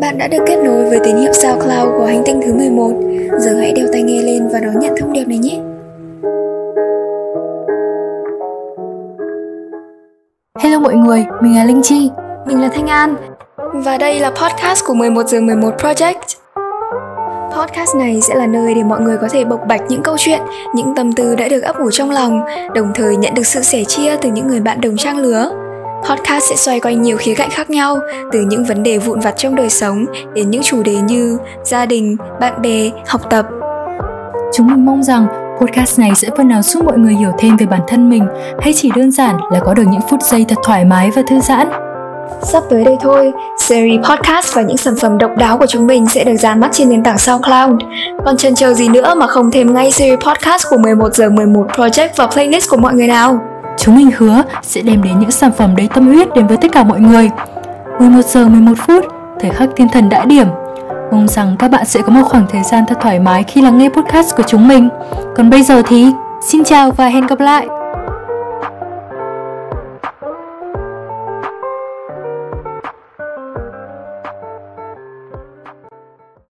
[0.00, 2.92] Bạn đã được kết nối với tín hiệu SoundCloud của hành tinh thứ 11.
[3.38, 5.60] Giờ hãy đeo tai nghe lên và đón nhận thông điệp này nhé.
[10.58, 12.10] Hello mọi người, mình là Linh Chi.
[12.46, 13.14] Mình là Thanh An.
[13.74, 16.14] Và đây là podcast của 11 giờ 11 Project.
[17.56, 20.40] Podcast này sẽ là nơi để mọi người có thể bộc bạch những câu chuyện,
[20.74, 22.40] những tâm tư đã được ấp ủ trong lòng,
[22.74, 25.65] đồng thời nhận được sự sẻ chia từ những người bạn đồng trang lứa.
[26.08, 27.98] Podcast sẽ xoay quanh nhiều khía cạnh khác nhau,
[28.32, 31.86] từ những vấn đề vụn vặt trong đời sống đến những chủ đề như gia
[31.86, 33.46] đình, bạn bè, học tập.
[34.54, 35.26] Chúng mình mong rằng
[35.60, 38.26] podcast này sẽ phần nào giúp mọi người hiểu thêm về bản thân mình
[38.60, 41.40] hay chỉ đơn giản là có được những phút giây thật thoải mái và thư
[41.40, 41.68] giãn.
[42.42, 46.06] Sắp tới đây thôi, series podcast và những sản phẩm độc đáo của chúng mình
[46.14, 47.82] sẽ được ra mắt trên nền tảng SoundCloud.
[48.24, 51.66] Còn chần chờ gì nữa mà không thêm ngay series podcast của 11 giờ 11
[51.76, 53.55] Project vào playlist của mọi người nào?
[53.76, 56.68] Chúng mình hứa sẽ đem đến những sản phẩm đầy tâm huyết đến với tất
[56.72, 57.30] cả mọi người.
[57.98, 59.04] 11 giờ 11 phút,
[59.40, 60.46] thời khắc thiên thần đã điểm.
[61.12, 63.78] Mong rằng các bạn sẽ có một khoảng thời gian thật thoải mái khi lắng
[63.78, 64.88] nghe podcast của chúng mình.
[65.36, 66.06] Còn bây giờ thì
[66.40, 67.66] xin chào và hẹn gặp lại.